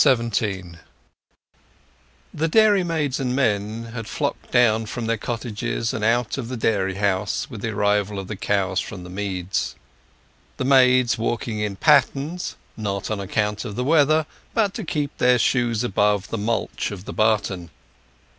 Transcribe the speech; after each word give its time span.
XVII 0.03 0.77
The 2.33 2.47
dairymaids 2.47 3.19
and 3.19 3.35
men 3.35 3.83
had 3.93 4.07
flocked 4.07 4.49
down 4.51 4.87
from 4.87 5.05
their 5.05 5.15
cottages 5.15 5.93
and 5.93 6.03
out 6.03 6.39
of 6.39 6.49
the 6.49 6.57
dairy 6.57 6.95
house 6.95 7.51
with 7.51 7.61
the 7.61 7.69
arrival 7.69 8.17
of 8.17 8.27
the 8.27 8.35
cows 8.35 8.79
from 8.79 9.03
the 9.03 9.11
meads; 9.11 9.75
the 10.57 10.65
maids 10.65 11.19
walking 11.19 11.59
in 11.59 11.75
pattens, 11.75 12.55
not 12.75 13.11
on 13.11 13.19
account 13.19 13.63
of 13.63 13.75
the 13.75 13.83
weather, 13.83 14.25
but 14.55 14.73
to 14.73 14.83
keep 14.83 15.15
their 15.19 15.37
shoes 15.37 15.83
above 15.83 16.29
the 16.29 16.35
mulch 16.39 16.89
of 16.89 17.05
the 17.05 17.13
barton. 17.13 17.69